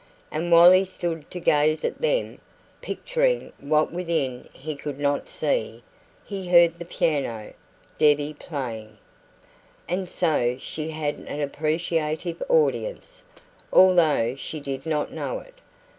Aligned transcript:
And 0.31 0.51
while 0.51 0.71
he 0.71 0.83
stood 0.83 1.29
to 1.29 1.39
gaze 1.39 1.85
at 1.85 2.01
them, 2.01 2.41
picturing 2.81 3.53
what 3.59 3.93
within 3.93 4.49
he 4.51 4.75
could 4.75 4.97
not 4.99 5.29
see, 5.29 5.83
he 6.25 6.47
heard 6.49 6.79
the 6.79 6.85
piano 6.85 7.53
Debbie 7.99 8.33
playing. 8.33 8.97
And 9.87 10.09
so 10.09 10.57
she 10.57 10.89
had 10.89 11.19
an 11.19 11.39
appreciative 11.39 12.41
audience, 12.49 13.21
although 13.71 14.35
she 14.35 14.59
did 14.59 14.87
not 14.87 15.13
know 15.13 15.37
it. 15.37 15.59